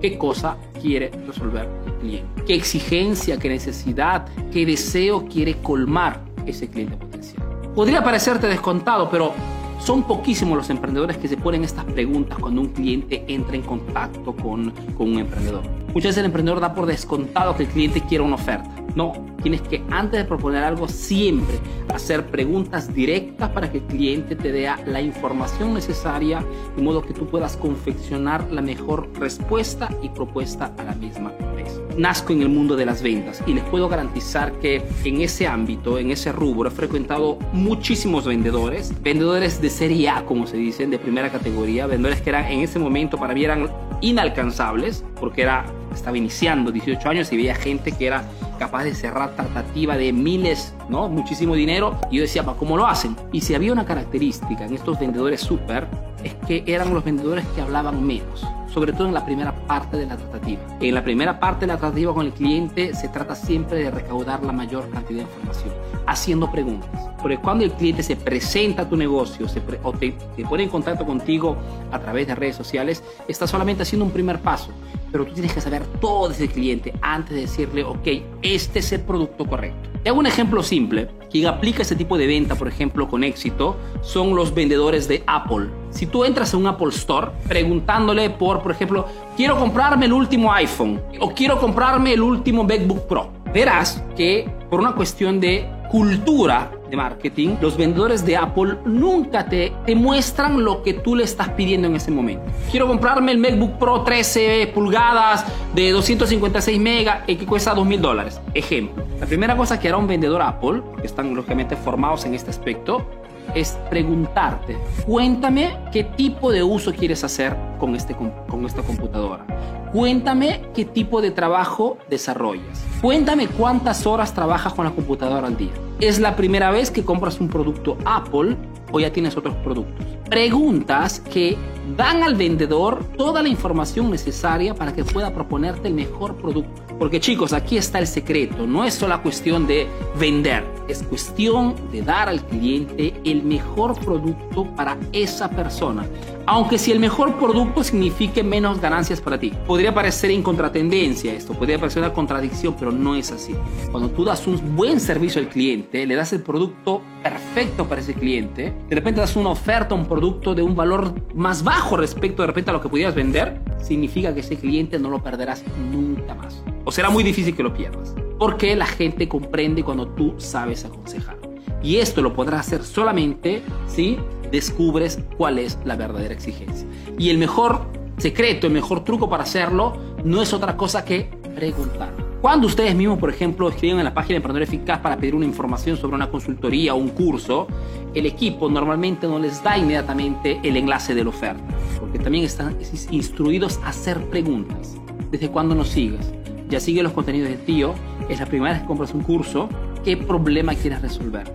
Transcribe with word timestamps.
qué 0.00 0.18
cosa 0.18 0.56
quiere 0.80 1.10
resolver 1.26 1.68
el 1.86 1.92
cliente, 1.94 2.42
qué 2.46 2.54
exigencia, 2.54 3.38
qué 3.38 3.48
necesidad, 3.48 4.26
qué 4.52 4.66
deseo 4.66 5.26
quiere 5.26 5.56
colmar 5.62 6.20
ese 6.46 6.68
cliente 6.68 6.96
potencial. 6.96 7.42
Podría 7.74 8.02
parecerte 8.02 8.46
descontado, 8.46 9.08
pero 9.10 9.32
son 9.78 10.02
poquísimos 10.02 10.56
los 10.56 10.70
emprendedores 10.70 11.16
que 11.16 11.28
se 11.28 11.36
ponen 11.36 11.64
estas 11.64 11.84
preguntas 11.84 12.38
cuando 12.38 12.60
un 12.60 12.68
cliente 12.68 13.24
entra 13.28 13.56
en 13.56 13.62
contacto 13.62 14.34
con, 14.36 14.70
con 14.96 15.12
un 15.12 15.18
emprendedor. 15.20 15.62
Muchas 15.88 16.10
veces 16.10 16.18
el 16.18 16.26
emprendedor 16.26 16.60
da 16.60 16.74
por 16.74 16.86
descontado 16.86 17.56
que 17.56 17.64
el 17.64 17.68
cliente 17.70 18.02
quiera 18.02 18.22
una 18.22 18.34
oferta. 18.34 18.70
No, 18.94 19.12
tienes 19.42 19.62
que 19.62 19.82
antes 19.90 20.20
de 20.20 20.24
proponer 20.24 20.64
algo 20.64 20.88
siempre 20.88 21.58
hacer 21.94 22.26
preguntas 22.26 22.92
directas 22.92 23.50
para 23.50 23.70
que 23.70 23.78
el 23.78 23.84
cliente 23.84 24.36
te 24.36 24.52
dé 24.52 24.68
la 24.86 25.00
información 25.00 25.74
necesaria 25.74 26.44
de 26.76 26.82
modo 26.82 27.02
que 27.02 27.14
tú 27.14 27.26
puedas 27.26 27.56
confeccionar 27.56 28.50
la 28.50 28.62
mejor 28.62 29.08
respuesta 29.18 29.88
y 30.02 30.08
propuesta 30.08 30.72
a 30.78 30.84
la 30.84 30.94
misma 30.94 31.32
vez. 31.54 31.80
Nazco 32.00 32.32
en 32.32 32.42
el 32.42 32.48
mundo 32.48 32.76
de 32.76 32.86
las 32.86 33.02
ventas 33.02 33.42
y 33.46 33.54
les 33.54 33.64
puedo 33.64 33.88
garantizar 33.88 34.52
que 34.58 34.82
en 35.04 35.20
ese 35.20 35.46
ámbito, 35.46 35.98
en 35.98 36.10
ese 36.10 36.32
rubro, 36.32 36.68
he 36.68 36.72
frecuentado 36.72 37.38
muchísimos 37.52 38.26
vendedores, 38.26 38.92
vendedores 39.02 39.60
de 39.60 39.70
serie 39.70 40.08
A, 40.08 40.24
como 40.24 40.46
se 40.46 40.56
dicen, 40.56 40.90
de 40.90 40.98
primera 40.98 41.30
categoría, 41.30 41.86
vendedores 41.86 42.20
que 42.20 42.30
eran 42.30 42.46
en 42.46 42.60
ese 42.60 42.78
momento 42.78 43.18
para 43.18 43.34
mí 43.34 43.44
eran 43.44 43.68
inalcanzables 44.00 45.04
porque 45.20 45.42
era 45.42 45.66
estaba 45.94 46.16
iniciando 46.16 46.70
18 46.70 47.08
años 47.08 47.32
y 47.32 47.36
veía 47.36 47.54
gente 47.54 47.92
que 47.92 48.06
era 48.06 48.24
capaz 48.58 48.84
de 48.84 48.94
cerrar 48.94 49.34
tratativa 49.34 49.96
de 49.96 50.12
miles, 50.12 50.74
¿no? 50.88 51.08
Muchísimo 51.08 51.54
dinero. 51.54 51.98
Y 52.10 52.16
yo 52.16 52.22
decía, 52.22 52.44
¿cómo 52.44 52.76
lo 52.76 52.86
hacen? 52.86 53.16
Y 53.32 53.40
si 53.40 53.54
había 53.54 53.72
una 53.72 53.84
característica 53.84 54.64
en 54.64 54.74
estos 54.74 55.00
vendedores 55.00 55.40
súper, 55.40 55.86
es 56.22 56.34
que 56.46 56.62
eran 56.66 56.92
los 56.92 57.04
vendedores 57.04 57.44
que 57.54 57.60
hablaban 57.60 58.06
menos, 58.06 58.46
sobre 58.72 58.92
todo 58.92 59.08
en 59.08 59.14
la 59.14 59.24
primera 59.24 59.52
parte 59.66 59.96
de 59.96 60.06
la 60.06 60.16
tratativa. 60.16 60.60
En 60.80 60.94
la 60.94 61.02
primera 61.02 61.40
parte 61.40 61.60
de 61.60 61.68
la 61.68 61.78
tratativa 61.78 62.14
con 62.14 62.26
el 62.26 62.32
cliente 62.32 62.94
se 62.94 63.08
trata 63.08 63.34
siempre 63.34 63.78
de 63.78 63.90
recaudar 63.90 64.42
la 64.44 64.52
mayor 64.52 64.88
cantidad 64.90 65.20
de 65.20 65.30
información, 65.30 65.74
haciendo 66.06 66.50
preguntas. 66.50 66.88
Porque 67.20 67.38
cuando 67.38 67.64
el 67.64 67.72
cliente 67.72 68.02
se 68.02 68.16
presenta 68.16 68.82
a 68.82 68.88
tu 68.88 68.96
negocio 68.96 69.48
se 69.48 69.62
o 69.82 69.92
te, 69.92 70.12
pone 70.48 70.64
en 70.64 70.68
contacto 70.68 71.04
contigo 71.04 71.56
a 71.90 71.98
través 71.98 72.26
de 72.26 72.34
redes 72.34 72.56
sociales, 72.56 73.02
está 73.28 73.46
solamente 73.46 73.82
haciendo 73.82 74.04
un 74.04 74.10
primer 74.10 74.40
paso 74.40 74.70
pero 75.10 75.26
tú 75.26 75.32
tienes 75.32 75.52
que 75.52 75.60
saber 75.60 75.84
todo 76.00 76.28
de 76.28 76.34
ese 76.34 76.48
cliente 76.48 76.92
antes 77.02 77.34
de 77.34 77.42
decirle, 77.42 77.84
ok, 77.84 78.08
este 78.42 78.78
es 78.78 78.92
el 78.92 79.00
producto 79.00 79.46
correcto. 79.46 79.90
Te 80.02 80.08
hago 80.08 80.18
un 80.18 80.26
ejemplo 80.26 80.62
simple. 80.62 81.08
Quien 81.30 81.46
aplica 81.46 81.82
este 81.82 81.94
tipo 81.94 82.16
de 82.16 82.26
venta, 82.26 82.54
por 82.54 82.68
ejemplo, 82.68 83.06
con 83.08 83.22
éxito, 83.22 83.76
son 84.00 84.34
los 84.34 84.54
vendedores 84.54 85.06
de 85.08 85.22
Apple. 85.26 85.66
Si 85.90 86.06
tú 86.06 86.24
entras 86.24 86.54
a 86.54 86.56
un 86.56 86.66
Apple 86.66 86.88
Store 86.88 87.32
preguntándole 87.46 88.30
por, 88.30 88.62
por 88.62 88.72
ejemplo, 88.72 89.06
quiero 89.36 89.58
comprarme 89.58 90.06
el 90.06 90.12
último 90.12 90.52
iPhone 90.52 91.00
o 91.20 91.32
quiero 91.32 91.58
comprarme 91.58 92.14
el 92.14 92.22
último 92.22 92.64
MacBook 92.64 93.06
Pro, 93.06 93.30
verás 93.52 94.02
que 94.16 94.50
por 94.70 94.80
una 94.80 94.94
cuestión 94.94 95.38
de 95.38 95.68
cultura 95.90 96.70
de 96.90 96.96
marketing, 96.96 97.56
los 97.60 97.76
vendedores 97.76 98.24
de 98.24 98.36
Apple 98.36 98.76
nunca 98.84 99.46
te, 99.46 99.72
te 99.86 99.94
muestran 99.94 100.62
lo 100.62 100.82
que 100.82 100.94
tú 100.94 101.14
le 101.16 101.24
estás 101.24 101.48
pidiendo 101.50 101.88
en 101.88 101.96
ese 101.96 102.10
momento. 102.10 102.44
Quiero 102.70 102.86
comprarme 102.86 103.32
el 103.32 103.38
MacBook 103.38 103.78
Pro 103.78 104.02
13 104.02 104.70
pulgadas 104.74 105.44
de 105.74 105.90
256 105.90 106.80
megas 106.80 107.24
que 107.26 107.46
cuesta 107.46 107.74
2 107.74 107.86
mil 107.86 108.00
dólares. 108.00 108.40
Ejemplo. 108.54 109.04
La 109.20 109.26
primera 109.26 109.56
cosa 109.56 109.78
que 109.78 109.88
hará 109.88 109.96
un 109.96 110.06
vendedor 110.06 110.42
Apple, 110.42 110.82
que 111.00 111.06
están 111.06 111.34
lógicamente 111.34 111.76
formados 111.76 112.24
en 112.24 112.34
este 112.34 112.50
aspecto, 112.50 113.06
es 113.54 113.76
preguntarte, 113.88 114.76
cuéntame 115.06 115.76
qué 115.92 116.04
tipo 116.04 116.52
de 116.52 116.62
uso 116.62 116.92
quieres 116.92 117.24
hacer 117.24 117.56
con, 117.78 117.96
este, 117.96 118.14
con 118.14 118.64
esta 118.64 118.82
computadora. 118.82 119.44
Cuéntame 119.92 120.62
qué 120.72 120.84
tipo 120.84 121.20
de 121.20 121.32
trabajo 121.32 121.98
desarrollas. 122.08 122.86
Cuéntame 123.02 123.48
cuántas 123.48 124.06
horas 124.06 124.32
trabajas 124.32 124.72
con 124.72 124.84
la 124.84 124.92
computadora 124.92 125.48
al 125.48 125.56
día. 125.56 125.72
¿Es 125.98 126.20
la 126.20 126.36
primera 126.36 126.70
vez 126.70 126.92
que 126.92 127.04
compras 127.04 127.40
un 127.40 127.48
producto 127.48 127.98
Apple 128.04 128.56
o 128.92 129.00
ya 129.00 129.12
tienes 129.12 129.36
otros 129.36 129.56
productos? 129.56 130.06
Preguntas 130.28 131.18
que 131.18 131.56
dan 131.96 132.22
al 132.22 132.36
vendedor 132.36 133.04
toda 133.16 133.42
la 133.42 133.48
información 133.48 134.12
necesaria 134.12 134.76
para 134.76 134.92
que 134.92 135.02
pueda 135.02 135.34
proponerte 135.34 135.88
el 135.88 135.94
mejor 135.94 136.36
producto. 136.36 136.82
Porque 136.96 137.18
chicos, 137.18 137.52
aquí 137.52 137.76
está 137.76 137.98
el 137.98 138.06
secreto. 138.06 138.68
No 138.68 138.84
es 138.84 138.94
solo 138.94 139.20
cuestión 139.22 139.66
de 139.66 139.88
vender, 140.20 140.64
es 140.90 141.02
cuestión 141.02 141.74
de 141.92 142.02
dar 142.02 142.28
al 142.28 142.44
cliente 142.44 143.14
el 143.24 143.42
mejor 143.42 143.98
producto 144.00 144.64
para 144.76 144.96
esa 145.12 145.48
persona. 145.50 146.06
Aunque 146.46 146.78
si 146.78 146.90
el 146.90 146.98
mejor 146.98 147.36
producto 147.36 147.84
signifique 147.84 148.42
menos 148.42 148.80
ganancias 148.80 149.20
para 149.20 149.38
ti. 149.38 149.52
Podría 149.66 149.94
parecer 149.94 150.30
en 150.30 150.42
contratendencia 150.42 151.32
esto, 151.32 151.54
podría 151.54 151.78
parecer 151.78 152.02
una 152.02 152.12
contradicción, 152.12 152.74
pero 152.78 152.90
no 152.90 153.14
es 153.14 153.30
así. 153.30 153.54
Cuando 153.90 154.10
tú 154.10 154.24
das 154.24 154.46
un 154.46 154.76
buen 154.76 155.00
servicio 155.00 155.40
al 155.40 155.48
cliente, 155.48 156.06
le 156.06 156.14
das 156.14 156.32
el 156.32 156.42
producto 156.42 157.02
perfecto 157.22 157.86
para 157.86 158.00
ese 158.00 158.14
cliente, 158.14 158.72
de 158.88 158.94
repente 158.94 159.20
das 159.20 159.36
una 159.36 159.50
oferta, 159.50 159.94
un 159.94 160.06
producto 160.06 160.54
de 160.54 160.62
un 160.62 160.74
valor 160.74 161.14
más 161.34 161.62
bajo 161.62 161.96
respecto 161.96 162.42
de 162.42 162.46
repente 162.48 162.70
a 162.70 162.72
lo 162.72 162.80
que 162.80 162.88
pudieras 162.88 163.14
vender, 163.14 163.60
significa 163.82 164.34
que 164.34 164.40
ese 164.40 164.56
cliente 164.56 164.98
no 164.98 165.10
lo 165.10 165.22
perderás 165.22 165.62
nunca 165.92 166.34
más. 166.34 166.62
O 166.84 166.90
será 166.90 167.10
muy 167.10 167.22
difícil 167.22 167.54
que 167.54 167.62
lo 167.62 167.74
pierdas. 167.74 168.14
Porque 168.40 168.74
la 168.74 168.86
gente 168.86 169.28
comprende 169.28 169.84
cuando 169.84 170.08
tú 170.08 170.34
sabes 170.38 170.84
aconsejar. 170.86 171.36
Y 171.82 171.96
esto 171.96 172.22
lo 172.22 172.32
podrás 172.32 172.66
hacer 172.66 172.82
solamente 172.82 173.62
si 173.86 174.18
descubres 174.50 175.20
cuál 175.36 175.58
es 175.58 175.78
la 175.84 175.94
verdadera 175.94 176.34
exigencia. 176.34 176.88
Y 177.18 177.28
el 177.28 177.36
mejor 177.36 177.82
secreto, 178.16 178.66
el 178.66 178.72
mejor 178.72 179.04
truco 179.04 179.28
para 179.28 179.42
hacerlo 179.42 179.92
no 180.24 180.40
es 180.40 180.54
otra 180.54 180.76
cosa 180.76 181.04
que 181.04 181.30
preguntar. 181.54 182.12
Cuando 182.40 182.66
ustedes 182.66 182.94
mismos, 182.94 183.18
por 183.18 183.28
ejemplo, 183.28 183.68
escriben 183.68 183.98
en 183.98 184.04
la 184.04 184.14
página 184.14 184.30
de 184.30 184.36
Emprendedor 184.36 184.62
Eficaz 184.62 185.00
para 185.00 185.18
pedir 185.18 185.34
una 185.34 185.44
información 185.44 185.98
sobre 185.98 186.16
una 186.16 186.30
consultoría 186.30 186.94
o 186.94 186.96
un 186.96 187.10
curso, 187.10 187.66
el 188.14 188.24
equipo 188.24 188.70
normalmente 188.70 189.26
no 189.26 189.38
les 189.38 189.62
da 189.62 189.76
inmediatamente 189.76 190.58
el 190.62 190.78
enlace 190.78 191.14
de 191.14 191.24
la 191.24 191.28
oferta, 191.28 191.62
porque 192.00 192.18
también 192.18 192.46
están 192.46 192.78
instruidos 193.10 193.78
a 193.84 193.88
hacer 193.88 194.18
preguntas. 194.30 194.96
¿Desde 195.30 195.50
cuándo 195.50 195.74
nos 195.74 195.88
sigues? 195.88 196.32
¿Ya 196.70 196.80
sigues 196.80 197.02
los 197.02 197.12
contenidos 197.12 197.50
de 197.50 197.56
tío? 197.56 197.94
¿Es 198.30 198.38
la 198.38 198.46
primera 198.46 198.72
vez 198.72 198.82
que 198.82 198.86
compras 198.86 199.12
un 199.12 199.22
curso? 199.22 199.68
¿Qué 200.04 200.16
problema 200.16 200.72
quieres 200.76 201.02
resolver? 201.02 201.52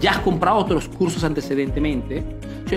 ¿Ya 0.00 0.10
has 0.10 0.18
comprado 0.18 0.56
otros 0.58 0.88
cursos 0.88 1.22
antecedentemente? 1.22 2.24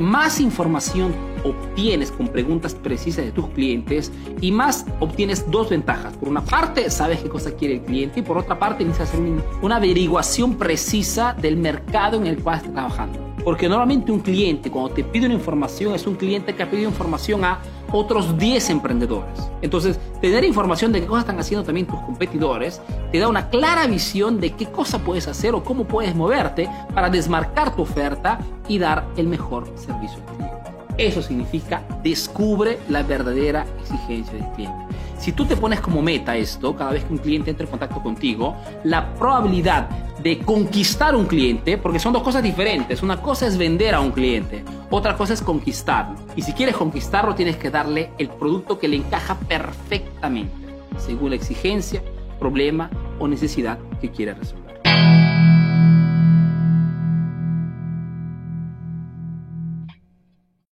más 0.00 0.40
información 0.40 1.14
obtienes 1.44 2.10
con 2.10 2.26
preguntas 2.26 2.74
precisas 2.74 3.24
de 3.24 3.30
tus 3.30 3.48
clientes 3.50 4.10
y 4.40 4.50
más 4.50 4.84
obtienes 4.98 5.48
dos 5.48 5.70
ventajas. 5.70 6.16
Por 6.16 6.28
una 6.28 6.44
parte, 6.44 6.90
sabes 6.90 7.20
qué 7.20 7.28
cosa 7.28 7.52
quiere 7.52 7.74
el 7.74 7.82
cliente 7.82 8.18
y 8.18 8.22
por 8.24 8.36
otra 8.36 8.58
parte, 8.58 8.82
inicias 8.82 9.10
hacer 9.10 9.20
una 9.62 9.76
averiguación 9.76 10.56
precisa 10.56 11.36
del 11.40 11.56
mercado 11.56 12.16
en 12.16 12.26
el 12.26 12.42
cual 12.42 12.56
estás 12.56 12.72
trabajando. 12.72 13.25
Porque 13.46 13.68
normalmente 13.68 14.10
un 14.10 14.18
cliente, 14.18 14.72
cuando 14.72 14.90
te 14.90 15.04
pide 15.04 15.26
una 15.26 15.36
información, 15.36 15.94
es 15.94 16.04
un 16.08 16.16
cliente 16.16 16.52
que 16.52 16.64
ha 16.64 16.68
pedido 16.68 16.88
información 16.88 17.44
a 17.44 17.60
otros 17.92 18.36
10 18.36 18.70
emprendedores. 18.70 19.38
Entonces, 19.62 20.00
tener 20.20 20.42
información 20.42 20.90
de 20.90 21.00
qué 21.00 21.06
cosas 21.06 21.22
están 21.22 21.38
haciendo 21.38 21.64
también 21.64 21.86
tus 21.86 22.00
competidores 22.00 22.82
te 23.12 23.20
da 23.20 23.28
una 23.28 23.48
clara 23.48 23.86
visión 23.86 24.40
de 24.40 24.50
qué 24.54 24.66
cosa 24.66 24.98
puedes 24.98 25.28
hacer 25.28 25.54
o 25.54 25.62
cómo 25.62 25.84
puedes 25.84 26.12
moverte 26.16 26.68
para 26.92 27.08
desmarcar 27.08 27.76
tu 27.76 27.82
oferta 27.82 28.40
y 28.66 28.78
dar 28.80 29.06
el 29.16 29.28
mejor 29.28 29.72
servicio 29.76 30.18
al 30.26 30.34
cliente. 30.34 30.56
Eso 30.98 31.22
significa 31.22 31.86
descubre 32.02 32.80
la 32.88 33.04
verdadera 33.04 33.64
exigencia 33.80 34.32
del 34.32 34.52
cliente. 34.54 34.95
Si 35.26 35.32
tú 35.32 35.44
te 35.44 35.56
pones 35.56 35.80
como 35.80 36.02
meta 36.02 36.36
esto, 36.36 36.76
cada 36.76 36.92
vez 36.92 37.02
que 37.02 37.12
un 37.12 37.18
cliente 37.18 37.50
entra 37.50 37.64
en 37.64 37.70
contacto 37.72 38.00
contigo, 38.00 38.54
la 38.84 39.12
probabilidad 39.14 39.88
de 40.22 40.38
conquistar 40.38 41.16
un 41.16 41.26
cliente, 41.26 41.78
porque 41.78 41.98
son 41.98 42.12
dos 42.12 42.22
cosas 42.22 42.44
diferentes. 42.44 43.02
Una 43.02 43.20
cosa 43.20 43.48
es 43.48 43.58
vender 43.58 43.96
a 43.96 44.00
un 44.00 44.12
cliente, 44.12 44.62
otra 44.88 45.16
cosa 45.16 45.34
es 45.34 45.42
conquistarlo. 45.42 46.14
Y 46.36 46.42
si 46.42 46.52
quieres 46.52 46.76
conquistarlo, 46.76 47.34
tienes 47.34 47.56
que 47.56 47.70
darle 47.70 48.12
el 48.18 48.28
producto 48.28 48.78
que 48.78 48.86
le 48.86 48.98
encaja 48.98 49.34
perfectamente, 49.34 50.54
según 50.96 51.30
la 51.30 51.36
exigencia, 51.36 52.00
problema 52.38 52.88
o 53.18 53.26
necesidad 53.26 53.80
que 54.00 54.12
quiere 54.12 54.32
resolver. 54.32 54.65